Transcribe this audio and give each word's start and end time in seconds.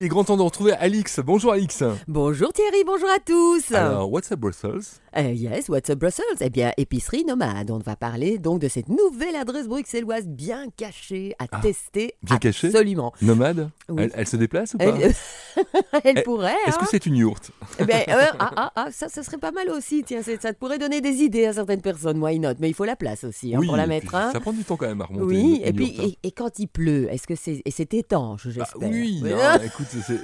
Il 0.00 0.04
est 0.04 0.08
grand 0.10 0.22
temps 0.22 0.36
de 0.36 0.42
retrouver 0.42 0.74
Alix. 0.74 1.18
Bonjour 1.18 1.50
Alix. 1.52 1.82
Bonjour 2.06 2.52
Thierry, 2.52 2.84
bonjour 2.86 3.08
à 3.10 3.18
tous. 3.18 3.72
Alors, 3.74 4.08
what's 4.12 4.30
up 4.30 4.38
Brussels? 4.38 5.00
Euh, 5.16 5.32
yes, 5.32 5.68
what's 5.68 5.90
up 5.90 5.98
Brussels? 5.98 6.24
Eh 6.40 6.50
bien, 6.50 6.70
épicerie 6.76 7.24
nomade. 7.24 7.72
On 7.72 7.78
va 7.78 7.96
parler 7.96 8.38
donc 8.38 8.60
de 8.60 8.68
cette 8.68 8.88
nouvelle 8.88 9.34
adresse 9.34 9.66
bruxelloise 9.66 10.28
bien 10.28 10.66
cachée 10.76 11.34
à 11.40 11.46
Ah, 11.50 11.58
tester. 11.60 12.14
bien 12.22 12.38
cachée? 12.38 12.68
Absolument. 12.68 13.12
Nomade? 13.22 13.70
Oui. 13.88 14.04
elle, 14.04 14.12
elle 14.14 14.26
se 14.28 14.36
déplace 14.36 14.74
ou 14.74 14.78
pas? 14.78 14.84
Elle, 14.84 15.16
elle 16.04 16.18
Eh, 16.18 16.22
pourrait. 16.22 16.54
Est-ce 16.66 16.76
hein. 16.76 16.78
que 16.80 16.86
c'est 16.90 17.06
une 17.06 17.16
yourte? 17.16 17.50
Eh 17.78 17.84
ben, 17.84 18.02
euh, 18.08 18.24
ah, 18.38 18.50
ah, 18.56 18.72
ah, 18.76 18.86
ça, 18.92 19.08
ça 19.08 19.22
serait 19.22 19.38
pas 19.38 19.50
mal 19.52 19.70
aussi. 19.70 20.02
Tiens, 20.04 20.22
ça 20.22 20.36
te 20.36 20.58
pourrait 20.58 20.78
donner 20.78 21.00
des 21.00 21.22
idées 21.22 21.46
à 21.46 21.52
certaines 21.52 21.80
personnes. 21.82 22.22
Why 22.22 22.38
not? 22.38 22.54
Mais 22.58 22.68
il 22.68 22.74
faut 22.74 22.84
la 22.84 22.96
place 22.96 23.24
aussi 23.24 23.54
hein, 23.54 23.58
Oui, 23.60 23.66
pour 23.66 23.76
la 23.76 23.84
et 23.84 23.88
mettre. 23.88 24.06
puis 24.08 24.16
hein. 24.16 24.30
Ça 24.32 24.40
prend 24.40 24.52
du 24.52 24.64
temps 24.64 24.76
quand 24.76 24.86
même 24.88 25.00
à 25.00 25.04
remonter. 25.04 25.24
Oui, 25.24 25.56
une- 25.62 25.66
et 25.68 25.72
puis 25.72 25.96
hein. 25.98 26.04
et, 26.22 26.28
et 26.28 26.32
quand 26.32 26.58
il 26.58 26.68
pleut, 26.68 27.08
est-ce 27.12 27.26
que 27.26 27.34
c'est 27.34 27.62
et 27.64 27.70
c'est 27.70 27.92
étanche, 27.94 28.42
Ah, 28.46 28.50
j'espère? 28.50 28.88
oui, 28.90 29.20
Oui. 29.22 29.32
hein, 29.32 29.58
écoute, 29.64 29.86
c'est- 29.90 30.20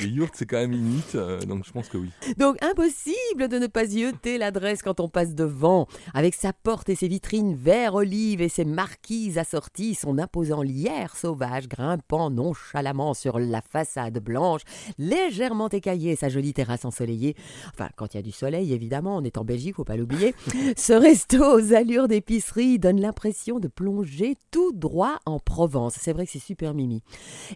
les 0.00 0.08
yourtes 0.08 0.34
c'est 0.36 0.46
quand 0.46 0.58
même 0.58 0.72
limite, 0.72 1.14
euh, 1.14 1.40
donc 1.40 1.64
je 1.64 1.72
pense 1.72 1.88
que 1.88 1.98
oui. 1.98 2.10
Donc 2.38 2.62
impossible 2.62 3.48
de 3.48 3.58
ne 3.58 3.66
pas 3.66 3.84
y 3.84 4.04
jeter 4.04 4.38
l'adresse 4.38 4.82
quand 4.82 5.00
on 5.00 5.08
passe 5.08 5.34
devant. 5.34 5.86
Avec 6.12 6.34
sa 6.34 6.52
porte 6.52 6.88
et 6.88 6.94
ses 6.94 7.08
vitrines 7.08 7.54
vert 7.54 7.94
olive 7.94 8.40
et 8.40 8.48
ses 8.48 8.64
marquises 8.64 9.38
assorties, 9.38 9.94
son 9.94 10.18
imposant 10.18 10.62
lierre 10.62 11.16
sauvage 11.16 11.68
grimpant 11.68 12.30
nonchalamment 12.30 13.14
sur 13.14 13.38
la 13.38 13.60
façade 13.60 14.18
blanche, 14.18 14.62
légèrement 14.98 15.68
écaillée, 15.68 16.16
sa 16.16 16.28
jolie 16.28 16.52
terrasse 16.52 16.84
ensoleillée. 16.84 17.36
Enfin, 17.72 17.88
quand 17.96 18.14
il 18.14 18.18
y 18.18 18.20
a 18.20 18.22
du 18.22 18.32
soleil, 18.32 18.72
évidemment, 18.72 19.16
on 19.16 19.24
est 19.24 19.38
en 19.38 19.44
Belgique, 19.44 19.76
faut 19.76 19.84
pas 19.84 19.96
l'oublier. 19.96 20.34
Ce 20.76 20.92
resto 20.92 21.58
aux 21.58 21.72
allures 21.72 22.08
d'épicerie 22.08 22.78
donne 22.78 23.00
l'impression 23.00 23.58
de 23.58 23.68
plonger 23.68 24.36
tout 24.50 24.72
droit 24.72 25.20
en 25.26 25.38
Provence. 25.38 25.96
C'est 26.00 26.12
vrai 26.12 26.26
que 26.26 26.32
c'est 26.32 26.38
super 26.38 26.74
mimi. 26.74 27.02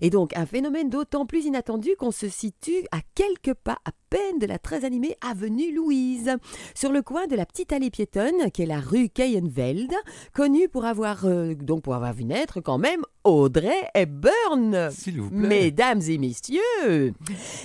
Et 0.00 0.10
donc, 0.10 0.36
un 0.36 0.46
phénomène 0.46 0.90
d'autant 0.90 1.26
plus 1.26 1.44
inattendu 1.44 1.90
qu'on 1.98 2.10
se 2.10 2.27
situe 2.28 2.86
à 2.92 2.98
quelques 3.14 3.54
pas 3.54 3.78
à 3.84 3.90
peine 4.10 4.38
de 4.38 4.46
la 4.46 4.58
très 4.58 4.84
animée 4.84 5.16
avenue 5.20 5.74
Louise, 5.74 6.36
sur 6.74 6.92
le 6.92 7.02
coin 7.02 7.26
de 7.26 7.36
la 7.36 7.46
petite 7.46 7.72
allée 7.72 7.90
piétonne 7.90 8.50
qui 8.52 8.62
est 8.62 8.66
la 8.66 8.80
rue 8.80 9.08
Keyenveld, 9.08 9.92
connue 10.32 10.68
pour 10.68 10.84
avoir, 10.84 11.24
euh, 11.26 11.54
donc 11.54 11.82
pour 11.82 11.94
avoir 11.94 12.12
vu 12.12 12.24
naître 12.24 12.60
quand 12.60 12.78
même 12.78 13.02
Audrey 13.28 13.90
Hepburn. 13.94 14.90
S'il 14.90 15.20
vous 15.20 15.28
plaît. 15.28 15.48
Mesdames 15.48 16.00
et 16.08 16.16
messieurs, 16.16 17.12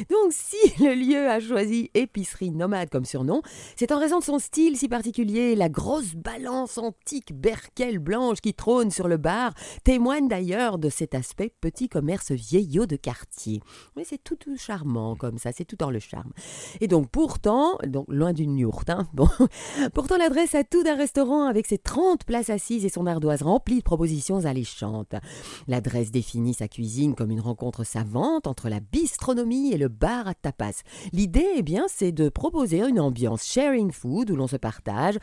donc 0.09 0.31
si 0.31 0.57
le 0.83 0.93
lieu 0.93 1.29
a 1.29 1.39
choisi 1.39 1.89
épicerie 1.93 2.51
nomade 2.51 2.89
comme 2.89 3.05
surnom, 3.05 3.41
c'est 3.77 3.93
en 3.93 3.99
raison 3.99 4.19
de 4.19 4.25
son 4.25 4.39
style 4.39 4.75
si 4.75 4.89
particulier. 4.89 5.55
La 5.55 5.69
grosse 5.69 6.15
balance 6.15 6.77
antique 6.77 7.33
berkel 7.33 7.99
blanche 7.99 8.41
qui 8.41 8.53
trône 8.53 8.91
sur 8.91 9.07
le 9.07 9.15
bar 9.15 9.53
témoigne 9.85 10.27
d'ailleurs 10.27 10.77
de 10.77 10.89
cet 10.89 11.15
aspect 11.15 11.53
petit 11.61 11.87
commerce 11.87 12.31
vieillot 12.31 12.85
de 12.85 12.97
quartier. 12.97 13.61
Mais 13.95 14.03
c'est 14.03 14.21
tout, 14.21 14.35
tout 14.35 14.57
charmant 14.57 15.15
comme 15.15 15.37
ça, 15.37 15.51
c'est 15.53 15.65
tout 15.65 15.77
dans 15.77 15.91
le 15.91 15.99
charme. 15.99 16.33
Et 16.81 16.87
donc 16.89 17.09
pourtant, 17.09 17.77
donc 17.87 18.05
loin 18.09 18.33
d'une 18.33 18.57
yourte, 18.57 18.89
hein, 18.89 19.07
bon, 19.13 19.29
pourtant 19.93 20.17
l'adresse 20.17 20.55
a 20.55 20.65
tout 20.65 20.83
d'un 20.83 20.97
restaurant 20.97 21.45
avec 21.45 21.67
ses 21.67 21.77
30 21.77 22.25
places 22.25 22.49
assises 22.49 22.83
et 22.83 22.89
son 22.89 23.05
ardoise 23.05 23.43
remplie 23.43 23.77
de 23.77 23.83
propositions 23.83 24.43
alléchantes. 24.45 25.15
L'adresse 25.67 26.11
définit 26.11 26.53
sa 26.53 26.67
cuisine 26.67 27.15
comme 27.15 27.31
une 27.31 27.41
rencontre 27.41 27.83
savante 27.83 28.47
entre 28.47 28.69
la 28.69 28.79
bistronomie 28.79 29.71
et 29.73 29.77
le 29.77 29.87
bar 29.87 30.27
à 30.27 30.33
tapas. 30.33 30.83
L'idée, 31.11 31.47
eh 31.55 31.61
bien, 31.61 31.85
c'est 31.87 32.11
de 32.11 32.29
proposer 32.29 32.81
une 32.81 32.99
ambiance 32.99 33.45
sharing 33.45 33.91
food 33.91 34.31
où 34.31 34.35
l'on 34.35 34.47
se 34.47 34.57
partage, 34.57 35.17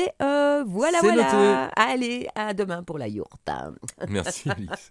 Voilà, 0.65 0.99
voilà. 1.01 1.33
noté. 1.33 1.71
Allez, 1.77 2.29
à 2.35 2.55
demain 2.55 2.83
pour 2.83 2.99
la 2.99 3.07
yourte. 3.09 3.49
Merci 4.09 4.49
Alix. 4.51 4.91